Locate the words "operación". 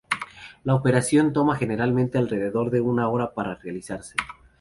0.73-1.31